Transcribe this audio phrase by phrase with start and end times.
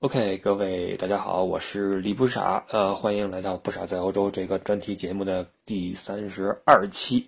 [0.00, 7.26] OK，各位大家好，我是李不傻，呃，欢迎来到不傻在欧洲这个专题节目的第三十二期。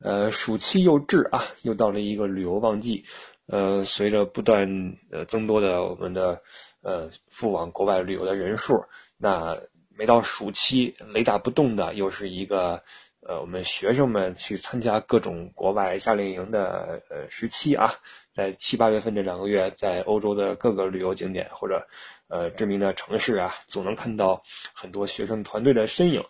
[0.00, 3.02] 呃，暑期又至啊，又到了一个旅游旺季。
[3.46, 6.42] 呃，随着不断呃增多的我们的
[6.82, 8.84] 呃赴往国外旅游的人数，
[9.16, 9.58] 那
[9.88, 12.82] 每到暑期雷打不动的又是一个
[13.28, 17.90] 呃我们学生们去参加各种国外夏令营的呃时期啊。
[18.32, 21.86] 在七八月份这两个月，在欧洲的各个旅游景点或者，
[22.28, 24.42] 呃知名的城市啊，总能看到
[24.74, 26.22] 很多学生团队的身影。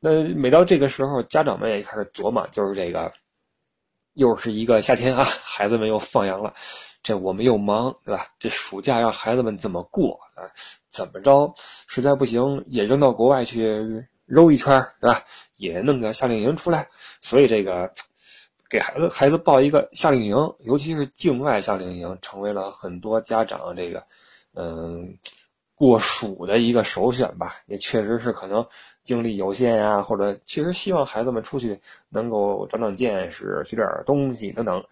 [0.00, 3.12] 那每到这个时候，家长们也开始琢磨，就是这个，
[4.14, 6.52] 又是一个夏天啊，孩子们又放羊了，
[7.00, 8.26] 这我们又忙，对吧？
[8.40, 10.50] 这暑假让孩子们怎么过啊？
[10.88, 11.54] 怎么着？
[11.86, 15.22] 实在不行也扔到国外去揉一圈，对吧？
[15.62, 16.86] 也弄个夏令营出来。
[17.20, 17.90] 所以这个。
[18.70, 24.02] 给孩子孩子报一个夏令营，尤其是境外夏令营，成为了很多家长这个，
[24.54, 25.14] 嗯，
[25.74, 27.56] 过暑的一个首选吧。
[27.66, 28.66] 也确实是可能
[29.04, 34.82] 精力有限啊，或者确实希望孩子们出去能够长长见识、学点东西等等。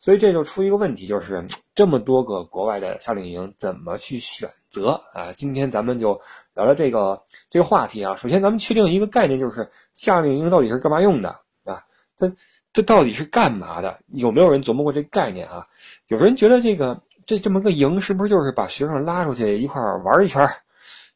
[0.00, 5.32] 所以这就出一个问题，就是这么多个国外的夏令营怎么去选择啊？
[5.34, 6.20] 今天咱们就
[6.54, 8.16] 聊聊这个这个话题啊。
[8.16, 11.28] 首先，咱们确定一个概念，就是夏令营到底是干嘛用的
[11.64, 11.84] 啊？
[12.18, 12.32] 它。
[12.72, 13.98] 这到底是干嘛的？
[14.12, 15.66] 有没有人琢磨过这概念啊？
[16.06, 20.48] 有人觉得这个这这么个营是不是就是把学生拉出去一块玩一圈，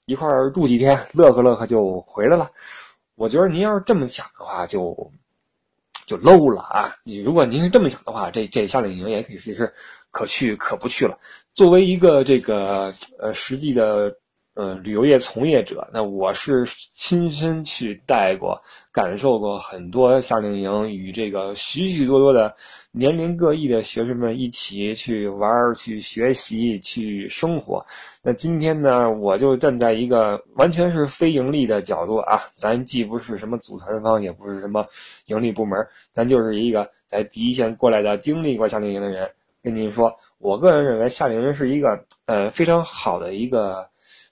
[0.06, 2.50] 一块住几天，乐呵乐呵就回来了？
[3.14, 5.12] 我觉得您要是这么想的话，就
[6.06, 6.92] 就 low 了啊！
[7.04, 9.72] 你如果您是这么想的话，这这夏令营也可以是
[10.10, 11.18] 可去可不去了。
[11.54, 14.14] 作为一个这个呃实际的。
[14.54, 18.56] 呃，旅游业从业者，那我是亲身去带过，
[18.92, 22.54] 感受过很多夏令营，与这个许许多多的
[22.92, 27.84] 年龄各异的学生们一起去玩、去学习、去生活。
[28.22, 34.86] 那今天呢，我就站在一个完全是非盈利的角度啊，咱既不是什么组团方，也不是什么
[35.26, 39.28] 盈利部门，咱就是一个在第一线过来的、经历过夏令营的人，
[39.64, 43.84] 跟您说，我个人认为夏令营是一个呃非常好的一个。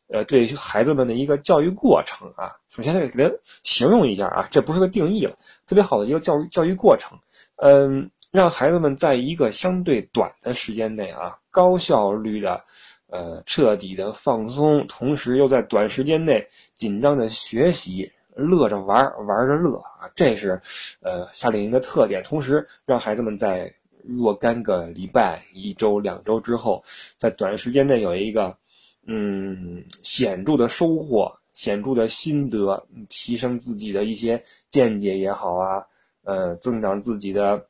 [0.09, 5.35] 呃，对孩子们的一个教育过程啊，首先得给他形容一下啊，这不是个定义了，
[5.67, 7.19] 特别好的一个教育教育过程。
[7.57, 12.63] 嗯，让孩子们在一个相对短的时间内啊，高效率的，
[13.09, 20.61] 呃，彻底的放松，同时又在短时间内紧张的学习，乐着玩，玩着乐啊，这是，
[21.01, 22.23] 呃，夏令营的特点。
[22.23, 23.73] 同时，让孩子们在
[24.05, 26.83] 若干个礼拜、一周、两周之后，
[27.17, 28.59] 在短时间内有一个。
[29.07, 35.85] 嗯，显著的收获，显著的心得，提升自己的一些见解也好啊，
[36.23, 37.67] 呃，增长自己的，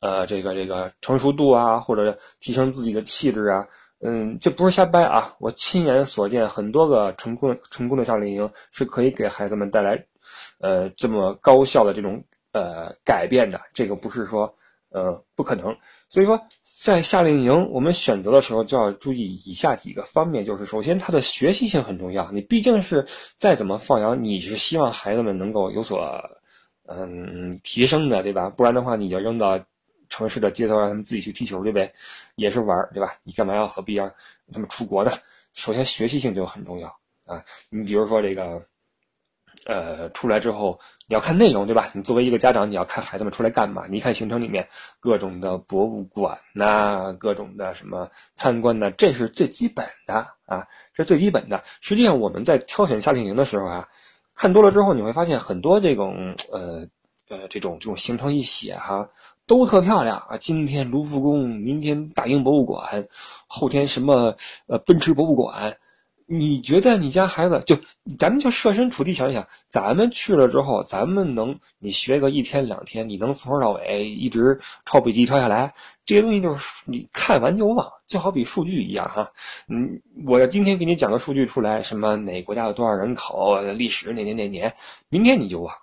[0.00, 3.66] 呃，这个这个成熟度啊，或者提升自己的气质啊，
[4.00, 10.06] 嗯，这不是瞎掰啊，我亲眼所见，很多个成功成功的夏令营是可以给孩子们带来，
[10.60, 12.22] 呃，这么高效的这种
[12.52, 14.54] 呃改变的，这个不是说。
[14.90, 15.76] 呃，不可能。
[16.08, 22.30] 所以说，在夏令营我们选择的时候就要注意以下几个方面，就是首先它的学习性很重要。
[22.32, 23.06] 你毕竟是
[23.38, 26.22] 再怎么放羊，你是希望孩子们能够有所
[26.86, 28.48] 嗯提升的，对吧？
[28.48, 29.60] 不然的话，你就扔到
[30.08, 31.92] 城市的街头让他们自己去踢球，对呗？
[32.36, 33.14] 也是玩，对吧？
[33.24, 34.08] 你干嘛要何必要
[34.52, 35.12] 他们出国呢？
[35.52, 36.88] 首先学习性就很重要
[37.26, 37.44] 啊。
[37.68, 38.62] 你比如说这个。
[39.68, 41.90] 呃，出来之后你要看内容，对吧？
[41.92, 43.84] 你作为一个家长，你要看孩子们出来干嘛？
[43.86, 44.66] 你一看行程里面
[44.98, 48.90] 各种的博物馆呐，各种的什么参观呢？
[48.92, 51.62] 这是最基本的啊，这是最基本的。
[51.82, 53.86] 实际上我们在挑选夏令营的时候啊，
[54.34, 56.86] 看多了之后你会发现很多这种呃
[57.28, 59.06] 呃这种这种行程一写哈，
[59.46, 60.38] 都特漂亮啊。
[60.38, 63.06] 今天卢浮宫，明天大英博物馆，
[63.46, 64.34] 后天什么
[64.66, 65.76] 呃奔驰博物馆。
[66.30, 67.74] 你觉得你家孩子就，
[68.18, 75.72] 咱们就设身处地想一想，咱们去了之后，咱们能你学个一天两天，你能从头到尾一直抄笔记抄下来？
[76.04, 79.32] 这些东西就是你看完就忘，就好比数据一样哈。
[79.68, 84.74] 嗯，我要今天给你讲个数据出来，什么哪国家有多少人口，历史哪年哪年，
[85.08, 85.74] 明天你就忘，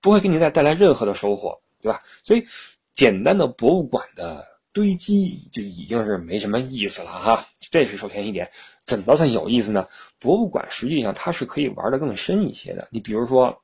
[0.00, 2.00] 不会给你再带来任何的收获，对吧？
[2.22, 2.46] 所以，
[2.94, 7.44] 简单的博物馆的堆积就已经是没什么意思了哈。
[7.70, 8.50] 这是首先一点。
[8.88, 9.86] 怎么算有意思呢？
[10.18, 12.88] 博物馆实际上它是可以玩的更深一些的。
[12.90, 13.54] 你比如说，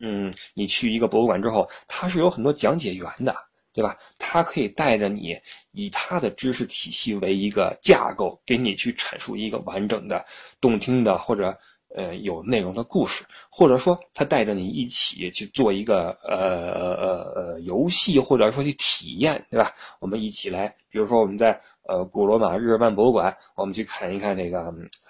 [0.00, 3.32] 嗯，你去一个博物馆之后，它是有很多讲解员的，
[3.72, 3.96] 对吧？
[4.18, 5.36] 他可以带着你，
[5.70, 10.26] 以他的知识体系为一个架构，给你去阐述一个完整的、
[10.60, 11.56] 动听的或者
[11.94, 16.36] 呃有内容的故事，或者说他带着你一起去做一个呃
[16.72, 19.72] 呃呃呃游戏，或者说去体验，对吧？
[20.00, 21.58] 我们一起来，比如说我们在。
[21.86, 24.58] 呃古罗马日耳曼博物馆，我们去看一看这个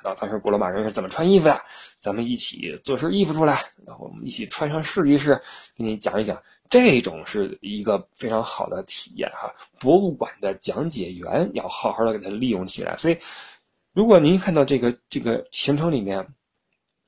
[0.02, 1.56] 啊当时古罗马人是怎么穿衣服的，
[2.00, 5.40] 咱们一起做身衣服出来，然后我们一起穿上试一试，
[5.76, 6.36] 给你讲一讲，
[6.68, 9.54] 这种是一个非常好的体验哈。
[9.78, 13.16] 博物馆的讲解员要好好的给它利用起来，所以
[13.92, 16.26] 如果您看到这个这个行程里面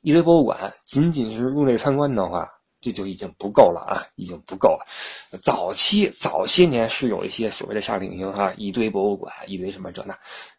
[0.06, 2.48] 一堆博物馆，仅仅是入内参观的话。
[2.80, 4.86] 这就已经不够了啊，已经不够了。
[5.42, 10.16] 早期早些年是有一些所谓的夏令营哈，一堆博物馆，一堆什么这那，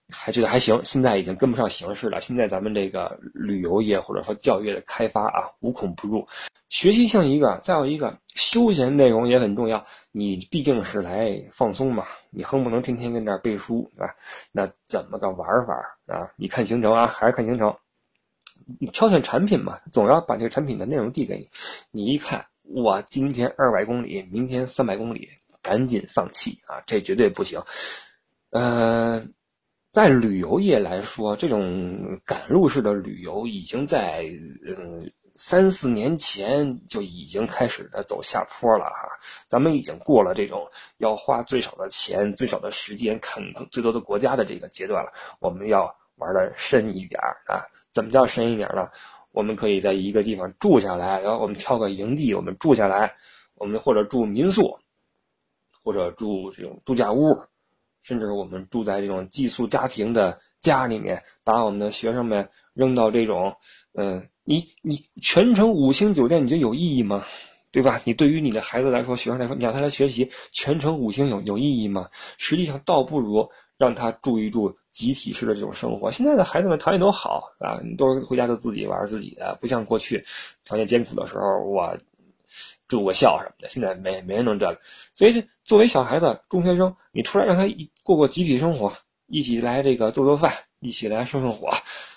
[0.09, 0.81] 还觉得还行。
[0.83, 2.19] 现在已经跟不上形势了。
[2.19, 6.27] 现在咱们这个旅游业或者说教育的开发啊，无孔不入。
[6.67, 9.81] 学习性一个，再有一个休闲内容也很重要。
[10.11, 14.09] 你毕竟是来放松嘛，你横不能天天跟这儿背书，啊？
[14.51, 15.73] 那怎么个玩法
[16.07, 16.27] 啊？
[16.35, 17.73] 你看行程啊，还是看行程。
[18.79, 21.49] 你挑选产品嘛，总要把这个产品的内容递给你。
[21.91, 25.29] 你一看，我今天二百公里，明天三百公里，
[25.61, 26.81] 赶紧放弃啊！
[26.85, 27.61] 这绝对不行。
[28.51, 29.25] 呃，
[29.91, 34.25] 在旅游业来说，这种赶路式的旅游已经在
[34.65, 39.07] 嗯三四年前就已经开始的走下坡了哈。
[39.47, 40.67] 咱们已经过了这种
[40.97, 43.41] 要花最少的钱、最少的时间看
[43.71, 45.11] 最多的国家的这个阶段了。
[45.39, 47.63] 我们要玩的深一点啊。
[47.97, 48.87] 怎么叫深一点呢？
[49.31, 53.15] 我们可以在一个地方住下来，然后我们挑个营地，我们住下来，
[53.55, 54.77] 我们或者住民宿，
[55.83, 57.35] 或者住这种度假屋，
[58.03, 63.55] 甚至我们住在这种寄宿家庭的家里面，把我们的学生们扔到这种，
[63.93, 67.25] 嗯，你你全程五星酒店，你觉得有意义吗？
[67.71, 67.99] 对吧？
[68.05, 72.09] 你对于你的孩子来说，学生来说，你让他来学习，全程五星有有意义吗？
[72.37, 74.77] 实际上倒不如让他住一住。
[74.97, 80.25] 集体式的这种生活，现在的孩子们条件都好啊，都是回家就自己玩自己的，不像过去
[80.65, 81.95] 条件艰苦的时候，我
[82.87, 83.69] 住个校什么的。
[83.69, 84.79] 现在没没人能这个，
[85.13, 88.91] 所以这作为小孩子、中学生，你出来让他一过过集体生活，
[89.27, 91.69] 一起来这个做做饭，一起来生生火，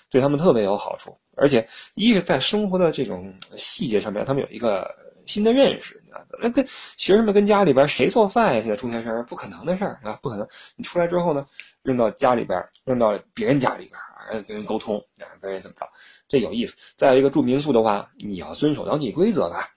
[0.08, 1.14] 对他们特别有好处。
[1.36, 4.90] 而且一是在生活的这种细节上面，他们有一个
[5.26, 6.00] 新的认识。
[6.40, 6.66] 那跟
[6.96, 8.60] 学生们跟家里边谁做饭呀？
[8.60, 10.46] 现在中学生不可能的事儿啊，不可能。
[10.76, 11.44] 你出来之后呢？
[11.82, 15.88] 扔到家里边，扔到别人家里边，啊，跟人沟通，啊，跟人怎么着，
[16.28, 16.76] 这有意思。
[16.96, 19.68] 再有一个住民宿的话，你要遵守当地规则吧。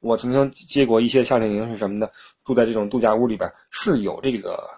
[0.00, 2.12] 我曾经接过一些夏令营是什么的？
[2.44, 4.70] 住在这种度假屋里边是有这个。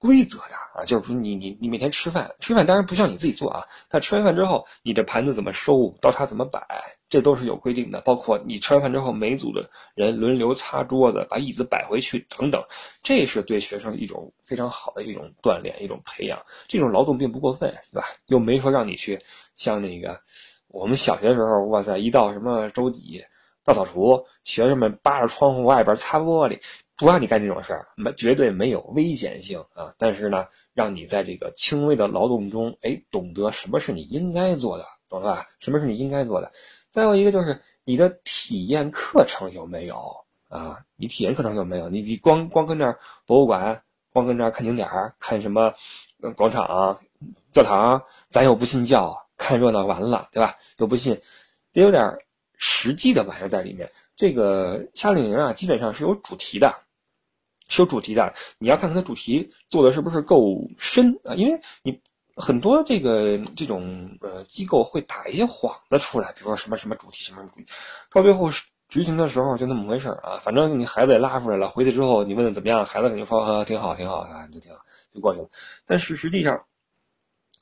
[0.00, 3.62] 规则的啊，就是说你你你每天吃饭，吃饭当然不需要你自己做啊。
[3.86, 6.66] 但吃完饭之后，你这盘子怎么收，刀叉怎么摆，
[7.10, 8.00] 这都是有规定的。
[8.00, 12.64] 包括你吃完饭之后，每组的人轮流擦桌子，把椅子摆回去等等，
[13.02, 16.38] 这是对学生一种非常好的一种锻炼，一种培养。
[16.66, 18.06] 这种劳动并不过分，对吧？
[18.28, 19.20] 又没说让你去
[19.54, 20.18] 像那个
[20.68, 23.22] 我们小学时候，哇塞，一到什么周几
[23.62, 26.58] 大扫除，学生们扒着窗户外边擦玻璃。
[27.00, 29.90] 不让你干这种事儿，没绝对没有危险性啊！
[29.96, 35.46] 但是呢，让你在这个轻微的劳动中，哎，懂得什么是你应该做的，懂了吧？
[35.60, 36.52] 什么是你应该做的？
[36.90, 40.14] 再有一个就是你的体验课程有没有
[40.48, 40.78] 啊？
[40.96, 41.88] 你体验课程有没有？
[41.88, 43.82] 你你光光跟那儿博物馆，
[44.12, 45.72] 光跟那儿看景点儿，看什么
[46.36, 47.00] 广场、
[47.50, 50.54] 教堂，咱又不信教，看热闹完了，对吧？
[50.76, 51.18] 又不信，
[51.72, 52.18] 得有点
[52.58, 53.90] 实际的玩意儿在里面。
[54.14, 56.70] 这个夏令营啊，基本上是有主题的。
[57.70, 61.34] 是有主题的，你要看看它主题做的是不是够深啊？
[61.34, 61.98] 因为你
[62.36, 67.66] 很多这个这种呃机构会打一些幌子出来，比如说什么什么主题什么主题，
[68.10, 68.50] 到最后
[68.88, 70.38] 执行的时候就那么回事儿啊。
[70.42, 74.80] 反正你孩子也拉出来了，回去之后你问的怎么样，孩子肯定说啊挺好挺好啊，就挺好
[75.12, 75.48] 就过去了。
[75.86, 76.60] 但是实际上，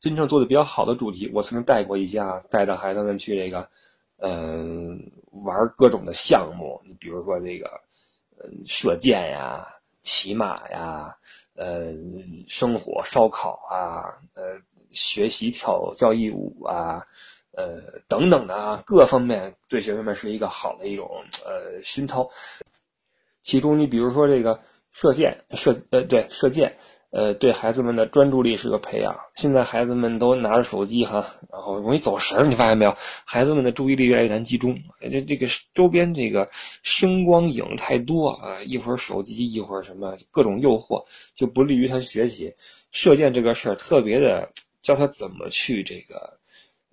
[0.00, 3.68] 真正做的比较好的主题，我曾经带过一家，带着孩子们去这个
[4.18, 4.98] 嗯
[5.32, 7.68] 玩各种的项目，你比如说这个
[8.38, 9.66] 呃射箭呀。
[10.08, 11.14] 骑马呀，
[11.54, 11.92] 呃，
[12.46, 14.58] 生火烧烤啊，呃，
[14.90, 17.04] 学习跳交谊舞啊，
[17.52, 21.06] 呃，等等的啊，各方面对学生们是一个好的一种
[21.44, 22.26] 呃熏陶。
[23.42, 24.58] 其中，你比如说这个
[24.92, 26.78] 射箭，射呃对射箭。
[27.10, 29.16] 呃，对孩子们的专注力是个培养。
[29.34, 32.94] 现在孩子们都拿着手机哈，然后容易走神，你发现没有？
[33.24, 34.78] 孩子们的注意力越来越难集中。
[35.00, 36.46] 这这个周边这个
[36.82, 41.02] 声光影太多啊，一会儿手机，一会儿什么，各种诱惑，
[41.34, 42.52] 就不利于他学习。
[42.90, 44.46] 射箭这个事儿特别的，
[44.82, 46.38] 教他怎么去这个，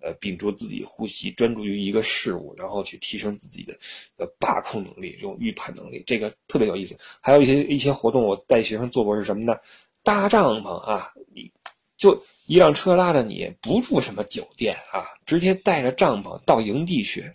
[0.01, 3.77] 呃，屏住自己呼吸，专注于一个事物，然后去提升自己的
[4.17, 6.97] 呃把控能力，这种预判能力，这个特别有意思。
[7.21, 9.57] 还有一些一些活动，我带学生做过是什么呢？
[10.05, 11.51] 搭帐篷啊，你
[11.97, 17.29] 就一辆车拉着你，不住什么酒店啊，直接带着帐篷到营地去，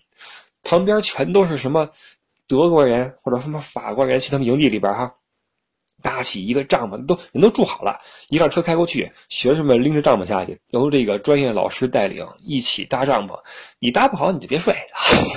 [0.63, 1.91] 旁边全都是什么
[2.47, 5.13] 德国人或者什么法国人去他们营地里边哈，
[6.01, 13.37] 搭起一个帐篷，都人都住好了，一辆车开过去，学生们拎着帐篷下去，由这个专业老师带领一起搭帐篷。
[13.81, 14.73] 你搭不好，你就别睡。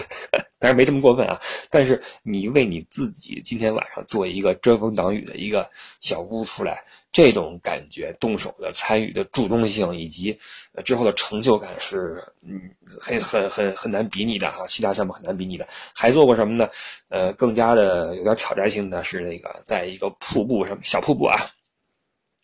[0.59, 1.37] 当然没这么过分啊，
[1.69, 6.83] 但是你为你自己今天晚上做一个遮风挡雨的一个小屋出来。
[7.13, 10.37] 这种感觉，动手的参与的主动性以及
[10.83, 12.59] 之后的成就感是，嗯，
[12.99, 14.65] 很很很很难比拟的啊！
[14.67, 15.67] 其他项目很难比拟的。
[15.93, 16.67] 还做过什么呢？
[17.09, 21.37] 呃，更加的有点挑战性的是那个，在一个瀑布上，小瀑布啊，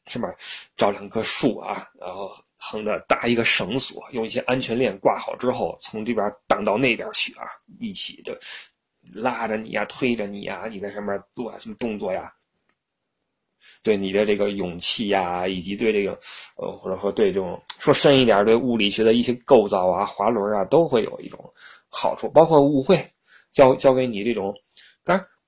[0.06, 0.32] 上面
[0.78, 7.48] 找两棵树啊，然后横着搭一个绳索，用一些安全链挂好之后，从这边荡到那边去啊，
[7.80, 8.38] 一起的
[9.16, 12.32] 拉着你呀，推着你呀，你在上面做什么动作呀？
[13.84, 16.12] 对你的这个勇气呀，以及对这个，
[16.58, 21.40] 呃，或者说对这种说深一点，对物理学的一些构造啊、滑轮啊，都会有一种
[21.90, 22.30] 好处。
[22.30, 23.02] 包括误会，
[23.52, 24.54] 教教给你这种，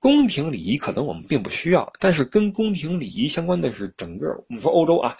[0.02, 5.16] 宫廷礼仪可能我们并不需要，但是跟宫廷礼仪相关的是整个我们说欧洲啊，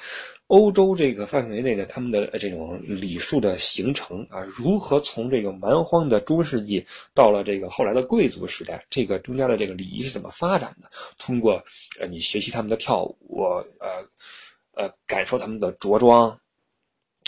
[0.48, 6.84] 欧洲这个范围内的他们的这种礼数的形成啊，如何从这个蛮荒的中世纪
[7.14, 10.90] 到了这个后来的贵族时代，这个中间的这个礼仪是怎么发展的？
[11.16, 11.62] 通过
[12.00, 13.44] 呃你学习他们的跳舞，
[13.78, 14.04] 呃
[14.74, 16.36] 呃感受他们的着装。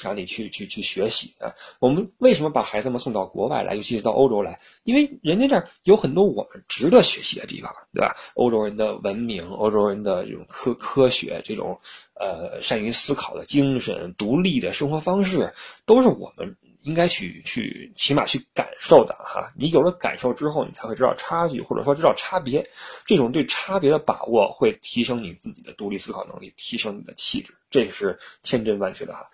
[0.04, 1.50] 让你去去去学习啊！
[1.78, 4.61] 我们为什么把孩子们送到国外来，尤其是到欧洲来？
[4.82, 8.14] 因为人家这儿有很多我们值得学习的地方，对吧？
[8.34, 11.78] 欧洲人的文明，欧洲人的这种科科学，这种
[12.20, 15.52] 呃善于思考的精神，独立的生活方式，
[15.87, 19.50] 都是我们应该去去起码去感受的哈。
[19.56, 22.62] 你有了感受之后，你才会知道差距，或者说知道差别。
[23.06, 29.26] 这种对差别的把握，会提升你自己的独立思考能力，提升你的气质，这是千真万确的哈。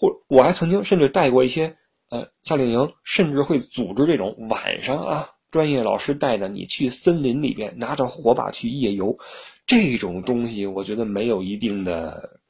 [0.00, 1.76] 或我还曾经甚至带过一些
[2.08, 9.14] 呃夏令营，甚至会组织这种晚上啊，专业老师带着你去森林里边拿着火把去夜游，
[9.66, 12.40] 这种东西我觉得没有一定的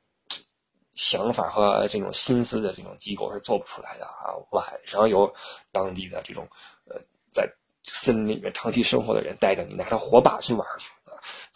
[0.94, 4.30] 想法和这种心思的这种机构是做不出来的啊。
[4.52, 5.28] 晚上有
[5.72, 6.46] 当地的这种
[6.84, 6.94] 呃
[7.32, 7.52] 在
[7.82, 10.88] 森林里面长期生活的人带着你拿着火把去玩去，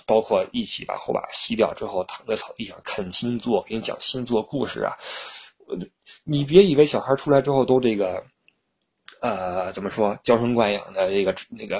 [0.06, 4.96] 包括一起把火把熄掉之后躺在草地上啃星座，给你讲星座故事啊。
[5.68, 5.76] 呃
[6.24, 8.22] 你别以为小孩出来之后都这个，
[9.20, 11.78] 呃，怎么说娇生惯养的这个那个，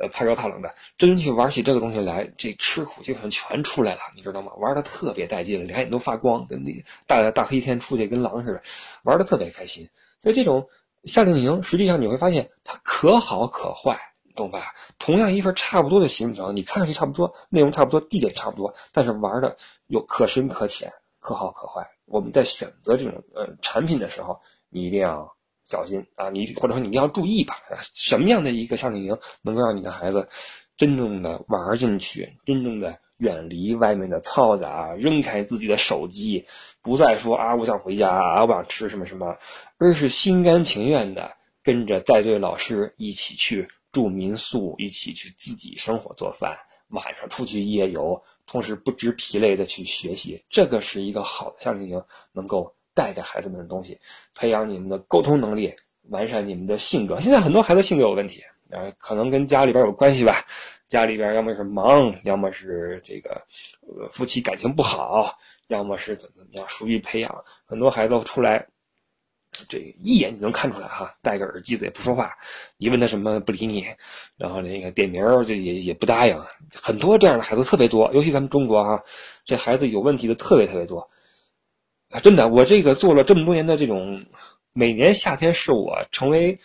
[0.00, 4.52] 呃，怕热怕冷的，真去玩起这个东西来，这吃苦精神全出来了，你知道吗？
[4.56, 6.72] 玩的特别带劲，两眼都发光，跟那
[7.06, 8.62] 大大黑天出去跟狼似的，
[9.02, 9.88] 玩的特别开心。
[10.20, 10.66] 所以这种
[11.04, 13.98] 夏令营，实际上你会发现它可好可坏，
[14.34, 14.74] 懂吧？
[14.98, 19.56] 同样一份差不多的行程，你看上去差不多，内容差不多，地点差不多，但是玩的
[19.88, 20.92] 又可深可浅。
[21.18, 25.28] 可好可坏，我们在选择这种呃产品的时候，你一定要
[25.64, 26.30] 小心啊！
[26.30, 27.56] 你或者说你一定要注意吧。
[27.94, 30.26] 什么样的一个夏令营能够让你的孩子
[30.76, 36.46] 真正的玩进去，真正的远离外面的嘈杂，扔开自己的手机，
[36.80, 39.36] 不再说啊我想回家啊我想吃什么什么，
[39.78, 46.56] 而是心甘情愿的跟着带队老师一起去住民宿，一起去自己生火做饭，
[46.90, 48.22] 晚上出去夜游。
[48.46, 53.98] 同时不知疲累的去学习，这个是一个好的夏令营能够带给孩子们的东西，
[54.34, 55.74] 培养你们的沟通能力，
[56.10, 57.20] 完善你们的性格。
[57.20, 60.36] 现在很多孩子性格有问题，啊，可能跟家里边有关系吧，
[60.88, 63.30] 家里边要么是忙，要么是这个，
[63.98, 65.36] 呃，夫妻感情不好，
[65.68, 67.44] 要么是怎么怎么样，疏于培养。
[67.64, 68.66] 很多孩子出来。
[69.68, 72.32] 这一眼就能看出来哈，戴个耳机子也不说话，
[72.76, 73.86] 你问他什么不理你，
[74.36, 76.36] 然后那个点名就也也不答应，
[76.74, 79.02] 很多这样的孩子特别多，尤其咱们中国哈，
[79.44, 81.08] 这孩子有问题的特别特别多，
[82.10, 84.24] 啊，真的，我这个做了这么多年的这种，
[84.72, 86.58] 每年夏天是我成为。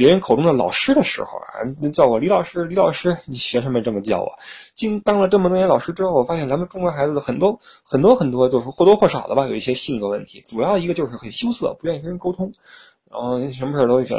[0.00, 1.60] 别人口中的老师的时候啊，
[1.92, 4.32] 叫我李老师，李老师，你学生们这么叫我。
[4.72, 10.42] 经当了这么多年老师之后，我发现咱们中国孩子很多很多很多，就是或多或少的吧，有一些性格问题。
[10.48, 12.50] 主要一个就是很羞涩，不愿意跟人沟通，
[13.10, 14.18] 然后什么事都想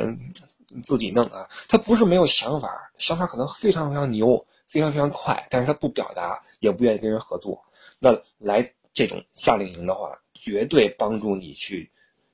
[0.84, 1.50] 自己弄啊。
[1.68, 2.70] 他不是没有想法，
[3.00, 7.60] 想法可能非常非常牛，非常非常快，但是他不表达，也不愿意跟人合作。
[8.00, 11.90] 那来这种夏令营的话，绝对帮助你去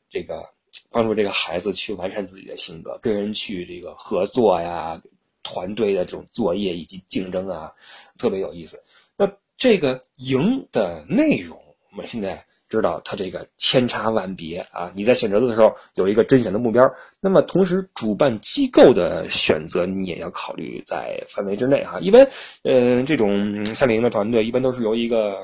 [0.10, 0.50] 这个。
[0.92, 5.02] 帮助这个孩子去完善自己的性格，跟人去这个合作呀，
[5.44, 7.72] 团队的这种作业以及竞争啊，
[8.18, 8.82] 特别有意思。
[9.16, 11.58] 那这个营的内容，
[11.92, 14.92] 我们现在知道它这个千差万别啊。
[14.96, 16.84] 你在选择的时候有一个甄选的目标，
[17.20, 22.00] 那么同时主办机构的选择你也要考虑在范围之内哈。
[22.00, 22.28] 一般，
[22.64, 25.36] 嗯，这种夏令营的团队一般都是由一个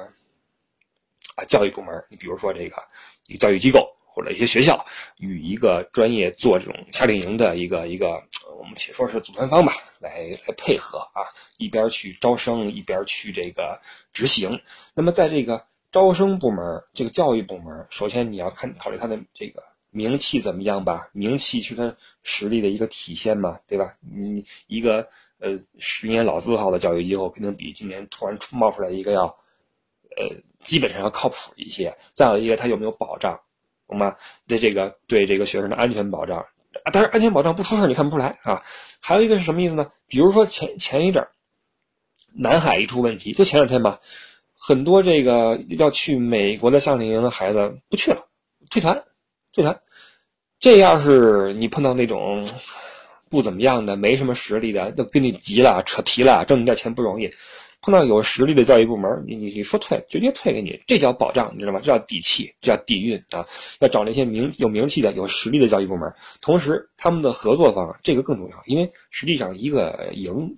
[1.36, 2.76] 啊教育部门，你比如说这个
[3.28, 3.88] 一个教育机构。
[4.14, 4.86] 或者一些学校
[5.18, 8.22] 与一个专业做这种夏令营的一个一个，
[8.60, 11.26] 我们且说是组团方吧，来来配合啊，
[11.58, 13.80] 一边去招生，一边去这个
[14.14, 14.62] 执行。
[14.94, 23.92] 那么在这个招生部门，这个教育部门，首先你要看考虑他的这个名气怎么样吧，名气是他实力的一个体现嘛，对吧？
[24.00, 25.08] 你一个
[25.40, 29.26] 呃十年老字号的教育机构，肯定比今年突然冒出来一个要，
[30.18, 30.36] 呃。
[30.64, 33.38] 基本上要靠谱一些，再有一个，他有没有保障，
[33.98, 34.16] 懂吗？
[34.48, 36.46] 对这个对这个学生的安全保障，
[36.92, 38.62] 当然安全保障不出事你看不出来啊。
[39.00, 39.92] 还有一个是什么意思呢？
[40.08, 41.28] 比如说前前一阵
[42.34, 44.00] 南海一出问题，就前两天吧，
[44.58, 48.26] 很多这个要去美国的夏令营的孩子不去了，
[48.70, 49.04] 退团，
[49.52, 49.80] 退团。
[50.60, 52.48] 这要是你碰到那种
[53.30, 57.30] 不怎么样的、没什么实力的，都跟你急了、扯皮了，挣你点钱不容易。
[57.84, 61.80] 碰到有实力的教育部门，你你你说退，直接退给你，这叫保障，你知道吗？
[61.80, 63.46] 这叫底气，这叫底蕴啊！
[63.82, 70.58] 要找那些名有名气的、有实力的教育部门，同时他们的合作方，这个更重要，因为实际上一个营。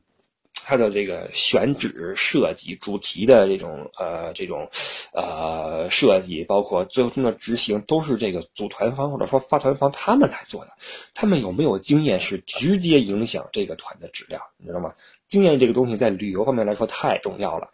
[0.68, 4.68] 它的这个选址设计、主题的这种呃这种，
[5.14, 10.72] 呃设计，包括最后中的执行，都是这个组团方或者说发团方他们来做的。
[11.14, 14.92] 他们有没有经验，是直接影响这个团的质量，你知道吗？
[15.36, 17.68] 经验这个东西在旅游方面来说太重要了。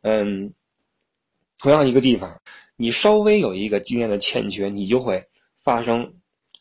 [0.00, 0.50] 嗯，
[1.58, 2.40] 同样一个地方，
[2.76, 5.22] 你稍微有一个经验的欠缺，你就会
[5.58, 6.14] 发生。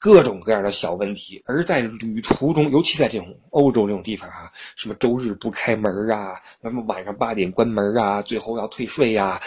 [0.03, 9.39] 各种各样的小问题，而在旅途中，尤其在这种欧洲这种地方啊，什么周日不开门啊，什么晚上八点关门啊，最后要退税呀，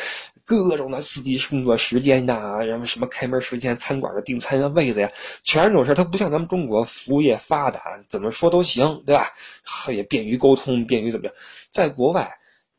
[0.45, 5.11] 各种的司机工作时间呐，然后什么开门时间、餐馆的订餐的位子呀，
[5.43, 9.27] 全是这种事儿它不像咱们中国服务业发达，怎么说都行，对吧？
[9.89, 11.35] 也便于沟通，便于怎么样？
[11.71, 12.31] 在国外，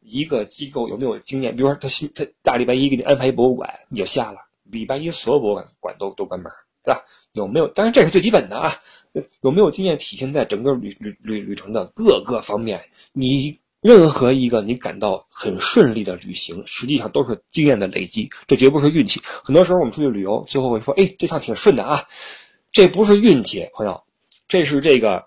[0.02, 1.56] 一个机构有没有经验？
[1.56, 4.40] 比如说他新他大礼拜一给你安排一博物馆，你就瞎了。
[4.64, 6.52] 礼拜一所有博物馆馆都都关门，
[6.84, 7.04] 对吧？
[7.34, 7.68] 有没有？
[7.70, 8.72] 当然这是最基本的啊。
[9.40, 12.84] 有没有经验体现在整个旅旅旅旅程的各个方面？
[13.14, 19.22] 你任何一个你感到很顺利的旅行，实际上都是经验的累积，这绝不是运气。
[19.24, 22.02] 很多时候我们出去旅游，最后会说：“哎，这趟挺顺的啊。”
[22.74, 24.02] 这不是运气，朋友，
[24.48, 25.24] 这是这个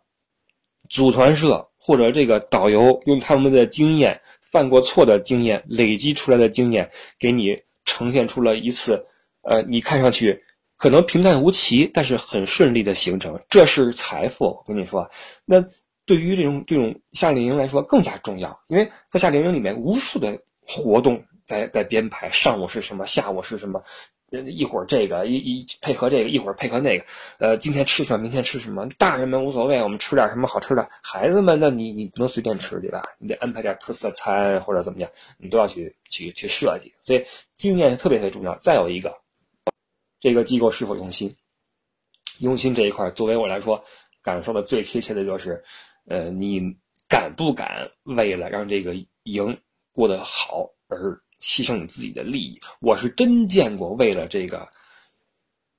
[0.90, 9.00] 组团社或者这个导游用他们的经验、犯过错的经验累积出来的经验，给你呈现出了一次，
[9.42, 10.42] 呃，你看上去。
[10.76, 14.44] 可能平淡无奇，但是很顺利的行程，这是财富。
[14.44, 15.08] 我跟你说，
[15.44, 15.60] 那
[16.08, 23.82] 对于这种这种夏令营来说更加重要，因为在夏令营里面，无数的活动在在编排，上午是什么，下午是什么，
[24.30, 27.04] 一会儿这个一一配合这个，一会儿配合那个，
[27.38, 33.02] 呃，今天吃什么，明天吃什么，大人们无所谓，我们吃点什么好吃的，孩子们，那你你不能随便吃对吧？
[33.18, 38.56] 你得安排点特色餐或者怎么样，你都要去去去设计，所以经验是特别特别重要。
[38.56, 39.14] 再有一个。
[40.20, 41.36] 这个机构是否用心？
[42.40, 43.84] 用心这一块，作为我来说，
[44.20, 45.62] 感受的最贴切的就是，
[46.08, 46.60] 呃，你
[47.08, 48.94] 敢不敢为了让这个
[49.24, 49.56] 营
[49.92, 52.60] 过得好而牺牲你自己的利益？
[52.80, 54.68] 我是真见过为了这个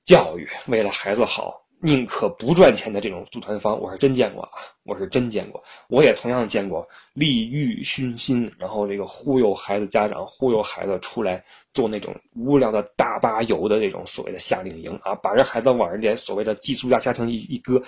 [0.04, 1.60] 教育，为了孩子好。
[1.82, 4.50] 宁可不赚钱的这种组团方，我是真见过啊！
[4.82, 17.82] 我是真见过，我也同样见过利欲熏心，然后这个忽悠孩子家长，忽悠孩子出来做那种无聊的大巴游的这种所谓的夏令营啊，把这孩子往人家所谓的寄宿家家庭一一搁。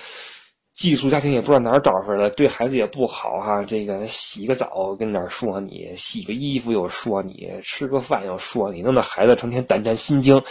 [0.74, 3.62] 寄宿家庭也不知道哪儿找出来的，对孩子也不好哈。
[3.62, 10.42] 这个洗个澡跟那儿说你，洗个衣服又说你，吃个饭又说你，弄得孩子成天胆战心惊。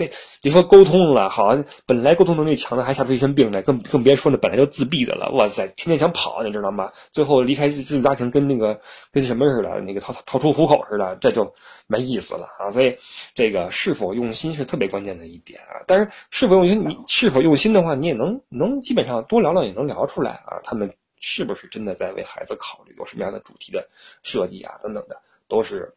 [0.00, 0.10] 对，
[0.40, 5.30] 你说沟通了，好，本来沟通能力强的还吓出一身病来，更更别说那本来就自闭的了。
[5.32, 6.90] 哇塞，天天想跑，你知道吗？
[7.12, 8.80] 最后离开自己家庭，跟那个
[9.12, 11.52] 跟什么似的，那个逃逃出虎口似的，这就
[11.86, 12.70] 没意思了啊。
[12.70, 12.96] 所以，
[13.34, 15.84] 这个是否用心是特别关键的一点啊。
[15.86, 20.56] 但是，是否用心，你是否用心的话，你也能能基本上多聊聊也能聊出来啊。
[20.64, 23.86] 他们是不是真的在为孩子考虑，有什么样的主题的
[24.22, 25.92] 设计啊，等等的，都是。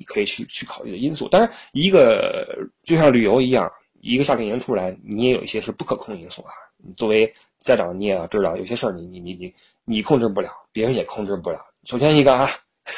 [0.00, 6.54] 你可以去去考虑的因素，当然，一个就像旅游一样，一个夏令营出来，你也有一些是不可控因素啊。
[6.96, 11.60] 作为家长，你也要知道，有些事儿你你你你你控制不了，别人也控制不了。
[11.84, 12.48] 首先一个啊，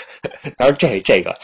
[0.56, 1.36] 当然这这个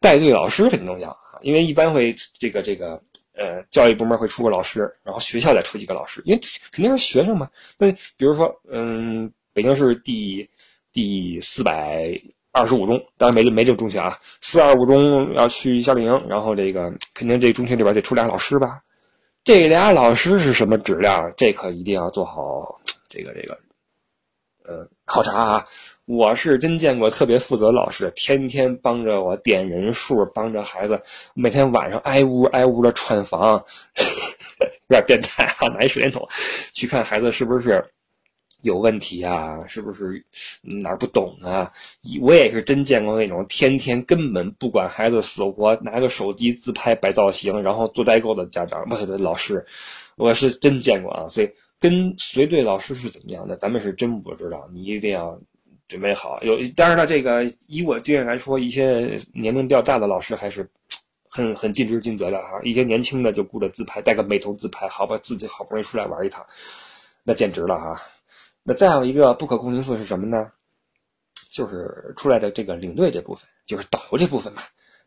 [0.00, 3.00] 带队老师很重要啊，因为一般会这个这个
[3.34, 6.40] 呃教育部门会出个老师，然后学校再出几个老师，因为
[6.72, 7.48] 肯定是学生嘛。
[7.78, 10.50] 那比如说，嗯，北京市第
[10.92, 12.20] 第四百。
[12.52, 14.18] 二十五中，当然没没这个中学啊。
[14.40, 18.80] 四二五中要去夏令营，然后这个肯定这中学里边得出俩老师吧？
[19.44, 21.32] 这俩老师是什么质量？
[21.36, 23.58] 这可一定要做好这个这个，
[24.64, 25.64] 呃，考察啊。
[26.06, 31.00] 我是真见过特别负责老师，天天帮着我点人数，帮着孩子，
[31.34, 33.64] 每天晚上挨屋挨屋的串房。
[34.88, 36.28] 有点变态啊，拿一手电筒
[36.72, 37.82] 去看孩子是不是
[38.62, 40.24] 有问题啊，是不是
[40.62, 41.72] 哪儿不懂啊？
[42.20, 49.64] 我也是真见过那种天天根本不管孩子死活，拿个手机自拍摆造型，然后做代购的家长，不是，老师，
[50.16, 51.26] 我是真见过啊。
[51.28, 55.38] 所以跟随队老师是怎么样的，咱们是真不知道，你一定要。
[55.88, 60.64] 准备好有，当然了，这个以我经验来说，一些年龄比较大的老师还是
[61.28, 62.60] 很很尽职尽责的哈。
[62.62, 66.46] 一些年轻的就顾着自拍，带个美图自拍，好吧，自己好不容易出来玩一趟，
[67.24, 68.00] 那简直了哈。
[68.62, 70.50] 那再有一个不可控因素是什么呢？
[71.50, 74.62] 就是出来的这个领队这部分，就是导游这部分嘛，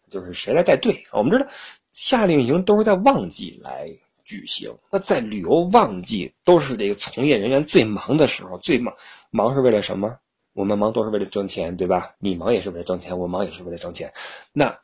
[0.10, 1.02] 就是谁来带队？
[1.12, 1.48] 我们知道
[1.94, 3.90] 夏令营都是在旺季来
[4.26, 8.94] 举行，那在旅游旺季都是这个从业人员最忙的时候，最忙
[9.32, 10.18] 忙是为了什么？
[10.52, 12.14] 我们忙都是为了挣钱，对吧？
[12.20, 14.12] 你忙也是为了挣钱，我忙也是为了挣钱。
[14.52, 14.78] 那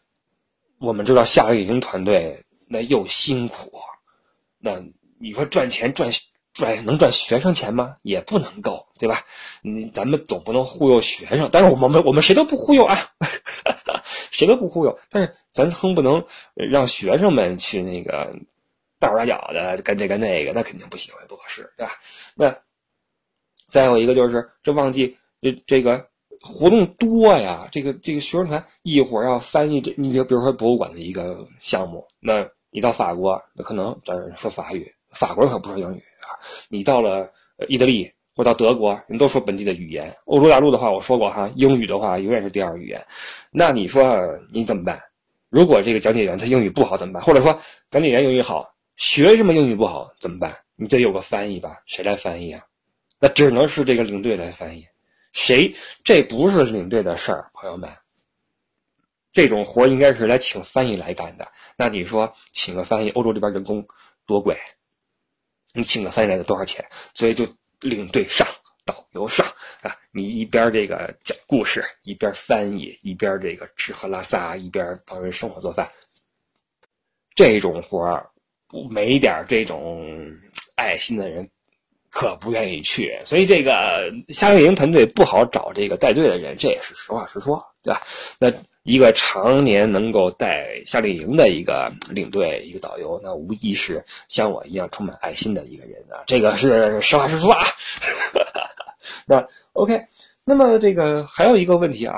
[0.78, 3.70] 我们知道夏令营团队那又辛苦，
[4.58, 4.82] 那
[5.20, 6.10] 你说赚钱赚
[6.54, 7.96] 赚能赚学生钱吗？
[8.02, 9.24] 也不能够，对吧？
[9.62, 12.98] 你咱们总不能忽悠学生，但是我们我们谁都不忽悠啊，
[14.32, 15.00] 谁都不忽悠。
[15.10, 18.36] 但是咱哼不能让学生们去那个
[19.00, 21.94] 大手大脚的干这干那个，那肯定不行，不合适，对吧？
[22.36, 22.58] 那
[23.68, 25.18] 再有一个就是这旺季。
[25.42, 26.06] 这这个
[26.42, 36.04] 活动多呀，这个这个学生团一会儿要翻译这，你就比如说博物馆的一个项目，那你到法国，那可能咱说法语，法国人可不说英语。
[36.70, 37.32] 你到了
[37.68, 40.16] 意大利或到德国，人都说本地的语言。
[40.26, 43.06] 欧洲大陆的话，我说过哈，英语的话永远是第二语言。
[43.52, 44.18] 那你说
[44.52, 45.02] 你怎么办？
[45.50, 47.24] 如果这个讲解员他英语不好怎么办？
[47.24, 50.56] 或者说讲解员英语好，学生们英语不好怎么办？
[50.76, 51.82] 你得有个翻译吧？
[51.86, 52.64] 谁来翻译啊？
[53.20, 54.86] 那只能是这个领队来翻译。
[55.34, 55.74] 谁？
[56.04, 57.90] 这不是领队的事儿，朋友们。
[59.32, 61.48] 这种活应该是来请翻译来干的。
[61.78, 63.86] 那你说，请个翻译，欧洲这边人工
[64.26, 64.58] 多贵？
[65.74, 66.86] 你请个翻译来的多少钱？
[67.14, 67.48] 所以就
[67.82, 68.48] 领队上，
[68.86, 69.46] 导游上
[69.82, 75.90] 啊，你一边这个讲故事，一边翻译，一边这个吃喝拉撒，一边帮人生火做饭。
[77.36, 78.30] 这种活儿，
[78.90, 80.06] 没点这种
[80.76, 81.50] 爱心的人。
[82.12, 88.02] 可不愿意去，所以这个夏令营团队不好找这个带队的人，这也是实话实说，对吧？
[88.40, 88.52] 那
[88.90, 97.64] 一个常年能够带夏令营的一个领队、一个导游，那无疑是像我一样充满爱心的一个人啊，这个是实话实说啊。
[99.28, 100.04] 那 OK，
[100.44, 102.18] 那么这个还有一个问题啊，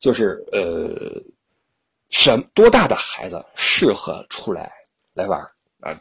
[0.00, 1.22] 就是呃，
[2.08, 4.72] 什多大的孩子适合出来
[5.12, 5.38] 来玩？
[5.80, 5.94] 啊，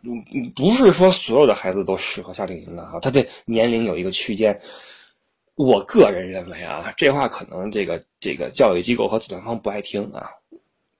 [0.55, 4.57] 不是说所有的孩子都适合夏令营的啊，他的年龄有一个区间。
[5.55, 10.29] 我个人认为啊，这话可能这个这个教育机构和主办方不爱听啊，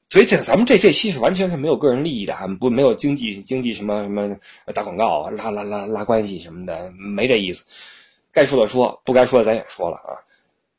[0.10, 4.36] 所以这咱们这这期是完全是没有个人利益的啊，不没有经济经济什么什么
[4.74, 7.64] 打广告拉拉拉拉关系什么的，没这意思。
[8.32, 10.16] 该说的说，不该说的咱也说了啊。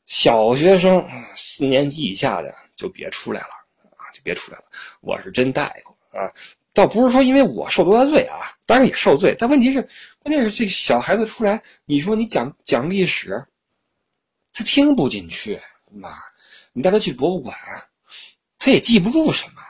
[0.07, 3.49] 小学生四年级以下的就别出来了
[3.97, 4.63] 啊，就别出来了。
[5.01, 6.31] 我是真带过啊。
[6.73, 9.81] 倒不是说因为我受多大罪啊，当然也受罪，但问题是，
[10.19, 13.43] 关键是这小孩子出来，你说你讲讲历史，
[14.57, 15.59] 他听不进去，
[15.91, 16.09] 妈，
[16.73, 17.55] 你带他去博物馆，
[18.57, 19.61] 他也记不住什么，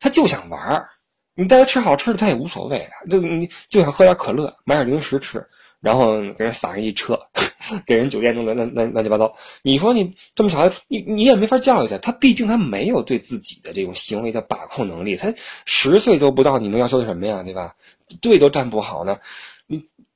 [0.00, 0.88] 他就想玩儿，
[1.34, 5.46] 你带他吃好吃的，他也无所谓，就你就想喝点可乐，买点零食吃。
[5.80, 7.20] 然后给人撒上一车，
[7.84, 9.36] 给人酒店弄得乱乱乱七八糟。
[9.60, 11.98] 你说你这么小，你你也没法教育他。
[11.98, 15.14] 他毕竟他没有对自己的这种行为的把控能力。
[15.14, 15.30] 他
[15.66, 17.42] 十岁都不到，你能要求他什么呀？
[17.42, 17.74] 对吧？
[18.22, 19.18] 队都站不好呢。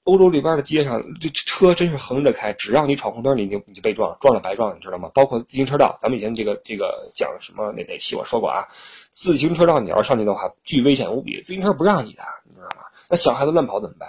[0.09, 5.11] 欧洲里边的街上，这车真是横着开，只要你闯红灯，你就你就被撞，撞了白撞，你知道吗？
[5.13, 8.65] 包括自行车道，咱们以前这个这个讲什么那哪期我说过啊？
[9.11, 12.85] 自行车道你要上去的话，巨危险无比，自行车不让你的，你知道吗？
[13.11, 14.09] 那小孩子乱跑怎么办？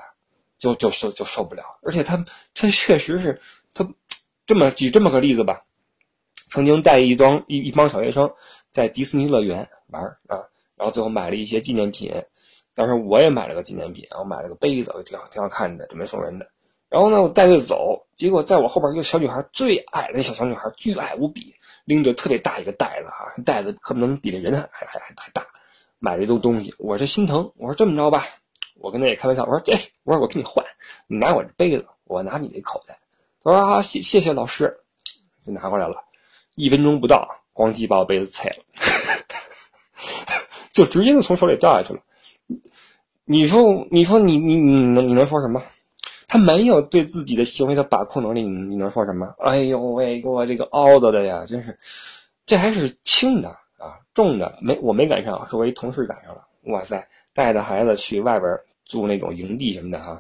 [0.57, 2.17] 就就受就受不了，而且他
[2.53, 3.41] 他确实是
[3.73, 3.85] 他
[4.45, 5.63] 这么举这么个例子吧，
[6.47, 8.29] 曾经带一帮一一帮小学生
[8.71, 12.13] 在迪士尼乐园玩啊，然后最后买了一些纪念品，
[12.79, 16.47] 当时我也买了个纪念品，我买了个杯子，挺好挺好看的，准备送人的。
[16.87, 25.45] 然后呢，我带队走，结果在我后边一个小女孩，最矮的小小女孩，巨矮无比，拎着特别大一个袋子哈，袋子可能比这人还还还还大，
[25.99, 28.25] 买了一堆东西，我这心疼，我说这么着吧。
[28.75, 29.73] 我跟他也开玩笑，我说这，
[30.05, 30.65] 我说我跟你换，
[31.07, 32.97] 你拿我这杯子，我拿你那口袋。
[33.43, 34.79] 他说啊，谢谢谢老师，
[35.43, 36.05] 就拿过来了。
[36.55, 38.63] 一分钟不到，咣叽把我杯子踩了，
[40.71, 41.99] 就直接就从手里掉下去了。
[43.31, 45.61] 你说，你说你你你能你能说什么？
[46.27, 49.35] 他没有对自己的行为的把控能力，你你能说什么？
[49.37, 51.77] 哎呦喂，给我这个凹的的呀，真是，
[52.47, 56.41] 这还是轻的啊，重的没我没赶上，是我一同事赶上了。
[56.63, 57.07] 哇塞！
[57.31, 58.51] 带着孩子去外边
[58.83, 60.19] 租那种营地什么的哈。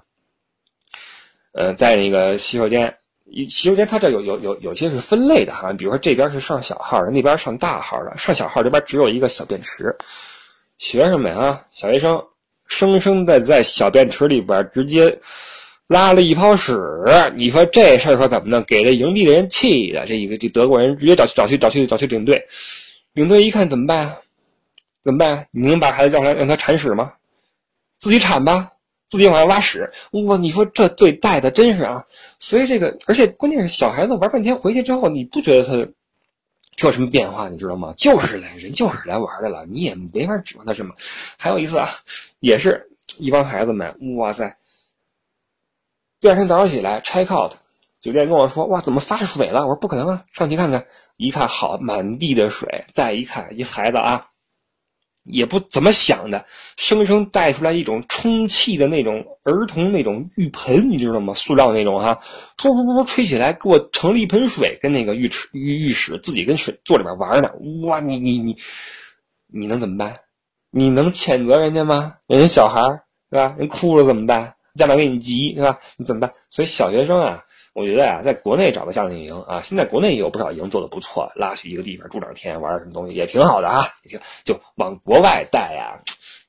[1.53, 2.95] 呃，在那个洗手间，
[3.47, 9.95] 洗手间它这有有有有些是分类的哈，比如说这边是上小号的，那边上大号的，上小号这边只有一个小便池，
[10.77, 12.23] 学生们啊，小学生
[12.69, 15.19] 生生的在小便池里边直接
[15.87, 16.79] 拉了一泡屎，
[17.35, 18.63] 你说这事儿说怎么弄？
[18.63, 22.47] 给这营地的人气的，这一个这德国人直接找去找去找去找去领队，
[23.11, 24.17] 领队一看怎么办啊？
[25.03, 25.47] 怎么办？
[25.51, 27.11] 你能把孩子叫来让他铲屎吗？
[27.97, 28.71] 自己铲吧。
[29.09, 30.37] 自己往外挖屎，哇！
[30.37, 32.05] 你说这对待的真是啊，
[32.37, 35.91] 所以这个，而且关键是小孩子玩半天回去之后，你不觉得他
[36.87, 37.49] 有什么变化？
[37.49, 37.93] 你知道吗？
[37.97, 40.95] 就是来人就是来玩的了，你也没法指望他什么。
[41.37, 41.89] 还有一次啊，
[42.39, 44.57] 也是一帮孩子们，哇塞！
[46.19, 47.53] 第二天早上起来 check out，
[47.99, 49.61] 酒店跟我说，哇，怎么发水了？
[49.61, 50.85] 我说不可能啊，上去看看。
[51.17, 52.85] 一看，好，满地的水。
[52.93, 54.27] 再一看，一孩子啊。
[55.31, 56.45] 也不怎么想的，
[56.77, 61.33] 生生带出来一种充气的那种儿童那种浴盆，你知道吗？
[61.33, 62.19] 塑料那种哈，
[62.57, 67.51] 噗噗噗噗吹起来，给我盛了一盆水，跟那个浴池浴浴室自己跟水坐里边玩呢。
[67.87, 68.57] 哇，你你你，
[69.47, 70.15] 你能怎么办？
[70.71, 72.15] 你能谴责人家吗？
[72.27, 72.81] 人家小孩
[73.29, 73.55] 是吧？
[73.57, 74.53] 人哭了怎么办？
[74.75, 75.77] 家长给你急是吧？
[75.97, 76.31] 你怎么办？
[76.49, 77.43] 所以小学生啊。
[77.79, 85.97] 我觉得呀，在国内找个夏令营啊，现在国内也有不少营做的不错，拉去一个地方住两天，玩什么东西也挺好的啊，也挺就往国外带呀。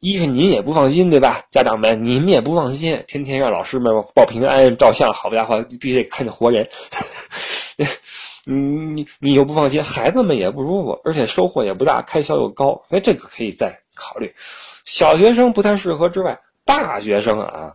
[0.00, 1.40] 一是您也不放心，对吧？
[1.48, 6.68] 家长们，你们也不放心，天天让老师们报平安、照相，好家伙，必须得看见活人。
[8.44, 14.34] 你你你又不放心，孩子们也不舒服，而且收获也不大，开销又高，哎，这个可以再考虑。
[14.84, 17.72] 小学生不太适合之外，大学生啊。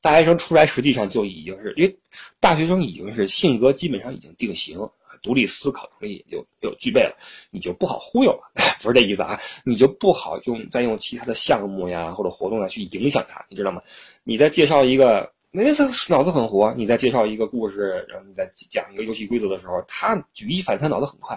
[0.00, 1.98] 大学生出来实际上就已经是因为
[2.38, 4.78] 大学生已经是性格基本上已经定型，
[5.22, 7.16] 独立思考能力有有具备了，
[7.50, 13.82] 你就不好忽悠了， 不是这意思啊，你就不好用再用其他的项目呀或者活动啊去影响他，你知道吗？
[14.22, 21.36] 你再介绍一个，那他脑子很活，你在介绍一个故事，然后你在讲一个游戏规则的时候，他举一反三，脑子很快，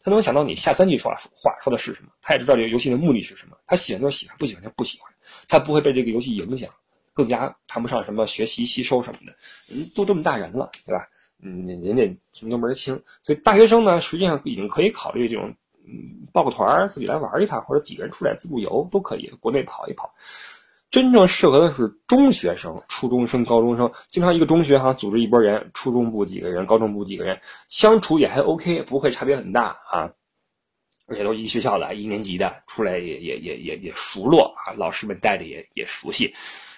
[0.00, 5.10] 他能想到你下三句说话说的是什么，他也知道这个游戏的目的是什么，他喜欢就喜欢，不喜欢就不喜欢，
[5.48, 6.70] 他不会被这个游戏影响。
[7.16, 9.34] 更加谈不上什么学习吸收什么的，
[9.74, 11.08] 人都这么大人了，对吧？
[11.42, 12.02] 嗯，人家
[12.32, 15.54] 什么都门清，所以大学生呢，实际上已经可以考虑这种，
[15.86, 20.14] 嗯，报个团自己来玩一趟，或者几个人出来自助游都可以，国内跑一跑。
[20.90, 30.12] 真正适合的是中学生、初中生、高中生，经常一个中学哈组织一拨人，初中部几个人，高中部几个人，相处也还 OK，不会差别很大啊，
[31.06, 36.32] 而且都一学校的，一年级的，出来也也也也也熟络啊，老师们带的也也熟悉。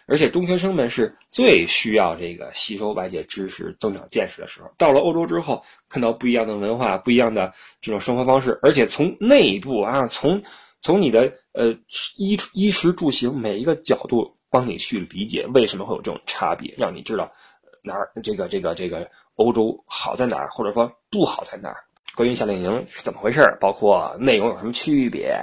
[0.08, 4.70] 而且中学生们是最需要这个吸收外界知识、增长见识的时候。
[4.78, 10.42] 到了欧洲之后，看到不一样的文化、不一样的这种生活方式，而且从内部啊，从
[10.80, 11.76] 从你的呃
[12.16, 17.30] 衣衣食住行每一个角度帮你去理解为什么会有这种差别，让你知道
[17.82, 21.84] 哪儿这个这个这个欧洲好在哪儿，或者说不好在哪儿。
[22.14, 25.38] 关于夏令营是怎么回事包括内容有什么区别，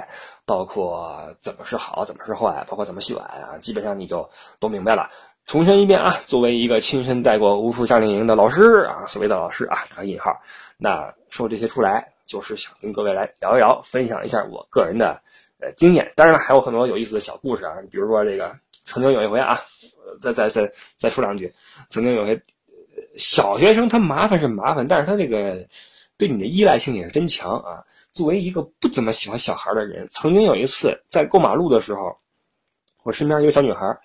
[0.46, 4.26] 包括怎么是好，怎么是坏，包括怎么选啊，基本上你就
[4.60, 5.10] 都明白了。
[5.44, 10.30] 重申一遍啊，作为一个亲身带过无数夏令营的老师啊，所谓的老师啊，打个引号，
[10.78, 15.20] 那说这些出来，就是想跟各位来聊一聊，分享一下我个人的
[15.60, 16.12] 呃经验。
[16.14, 19.60] 当然了，还有很多有意思的小故事啊，比如说这个曾经有一回啊，
[20.20, 21.52] 再再再再说两句，
[21.90, 22.40] 曾经有些
[23.16, 25.66] 小学生他麻烦是麻烦，但是他这个。
[26.18, 27.84] 对你的依赖性也是真强啊！
[28.12, 32.16] 作为一个不怎么喜欢小孩的人，曾经有一次在过马路的时候，
[33.02, 33.98] 我身边一个小女孩，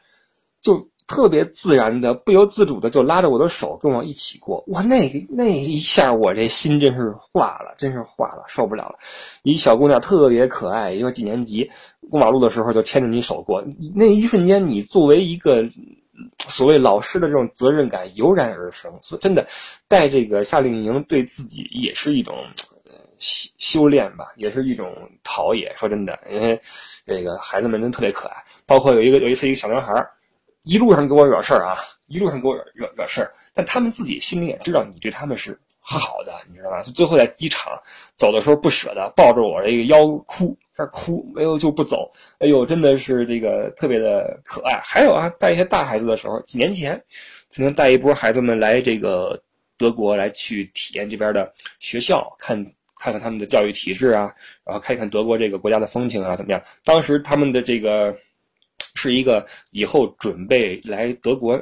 [0.62, 4.64] 就特别自然的、不由自主的就拉着我的手跟我一起过。
[4.68, 9.00] 哇，那那一下我这心真是化了，真是化了，受不了了。
[9.44, 11.70] 一小姑娘特别可爱，一个几年级，
[12.10, 13.64] 过马路的时候就牵着你手过，
[13.96, 15.64] 那一瞬间你作为一个。
[16.48, 19.48] 所谓老师的这种责任感油然而生，所以真的
[19.88, 22.46] 带这个夏令营对自己也是一种
[23.20, 24.94] 修修炼吧，也是一种
[25.24, 25.74] 陶冶。
[25.76, 26.60] 说真的，因为
[27.06, 29.94] 这个孩子们真特别可爱，包括有一个有一次一个小男孩
[30.64, 31.76] 一路上给我惹事儿啊，
[32.08, 36.82] 一路上给我惹惹惹事儿，但他们自己心里也知道你对他们是好的，你知道吧？
[36.84, 37.72] 最后在机场
[38.16, 40.56] 走的时候不舍得，抱着我这个腰哭。
[40.88, 42.12] 哭，没有就不走。
[42.40, 44.80] 哎呦，真的是这个特别的可爱。
[44.84, 47.02] 还有啊，带一些大孩子的时候，几年前
[47.50, 49.42] 曾经带一波孩子们来这个
[49.78, 52.56] 德国来去体验这边的学校，看
[52.96, 56.62] 看看他们的教育体制啊，然后看一看德国这个国家的风情啊怎么样。
[56.84, 58.16] 当时他们的这个
[58.96, 61.60] 是一个以后准备来德国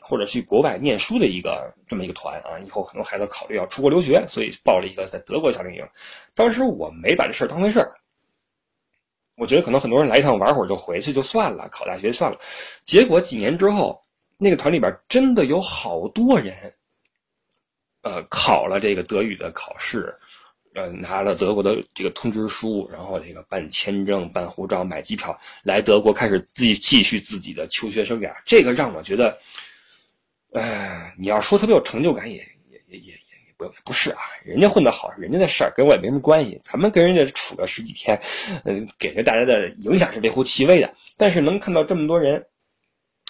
[0.00, 5.86] 或者去国外念书的一个这么一个团啊，以后很多孩子考虑要出国留学，所以报了一个在德国夏令营。
[6.34, 7.92] 当时我没把这事儿当回事儿。
[9.38, 12.36] 我觉得可能很多人来一趟玩会儿就回去就算了，考大学算了。
[12.84, 14.02] 结果几年之后，
[14.36, 16.74] 那个团里边真的有好多人，
[18.02, 20.12] 呃，考了这个德语的考试，
[20.74, 28.34] 呃，拿了德国的这个通知书，然后这个办签证、办护照、买机票来德国，开始自己继续自己的求学生涯。
[28.44, 29.38] 这个让我觉得，
[30.52, 32.36] 哎，你要说特别有成就感，也
[32.68, 33.17] 也也也。
[33.58, 36.58] 不不是啊，人家混得好是人家的事儿，跟我也没什么关系。
[36.62, 38.18] 咱们跟人家处了十几天，
[38.64, 40.94] 嗯，给人大家的影响是微乎其微的。
[41.16, 42.46] 但是能看到这么多人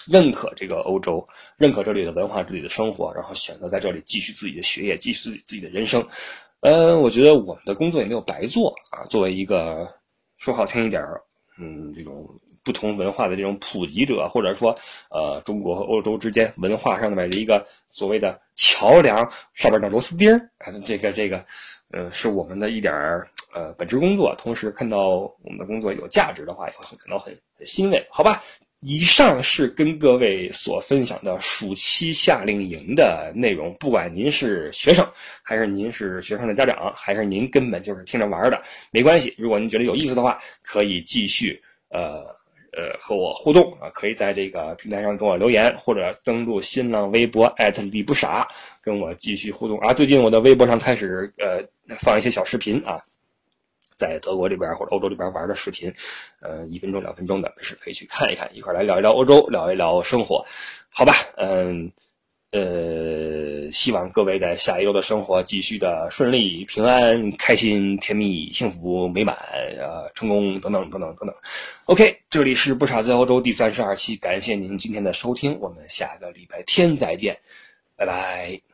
[0.05, 6.07] 认可这个欧洲，认可这里的文化、这里的生活，然后选择在这里继续自己的学业，继续自己自己的人生，
[6.61, 9.03] 嗯，我觉得我们的工作也没有白做啊。
[9.05, 9.91] 作为一个
[10.37, 11.03] 说好听一点
[11.59, 12.29] 嗯，这种。
[12.69, 14.69] 不同文化的这种普及者，或者说，
[15.09, 20.39] 呃，中国和欧洲之间文化上面的一个所谓的桥梁上面的螺丝钉儿，
[20.85, 21.43] 这个这个，
[21.89, 24.35] 呃，是我们的一点儿呃本职工作。
[24.37, 28.05] 同时看到我们的工作有价值的话，也会感到很很欣慰。
[28.11, 28.43] 好吧，
[28.81, 33.75] 以上是跟各位所分享的暑期夏令营的内容。
[33.79, 35.03] 不管您是学生，
[35.41, 39.33] 还是您是学生的家长，还是您根本就是听着玩的，没关系。
[39.39, 42.37] 如果您觉得有意思的话，可以继续呃。
[42.73, 47.53] 呃，和我互动啊，可以在这个平台上跟我留言，或者登录新浪微博
[47.91, 48.47] 李不傻，
[48.81, 49.93] 跟我继续互动啊。
[49.93, 51.63] 最近我的微博上开始呃
[51.97, 53.01] 放一些小视频啊，
[53.95, 55.91] 在德国这边或者欧洲这边玩的视频，
[56.41, 60.45] 呃，一分钟两分钟的，没事可以去看一看，一块来聊一聊欧洲，聊一聊生活，
[60.89, 61.13] 好吧？
[61.37, 61.91] 嗯。
[62.51, 69.35] 呃，希望各位在下一周的生活继续的顺利、平安、开心、甜蜜、幸福、美满，
[69.77, 71.35] 呃，成功等等等等等等。
[71.85, 77.37] OK，这里是不傻在欧洲第三十二期，感谢您今天的收听，我们下个礼拜天再见，
[77.95, 78.68] 拜拜。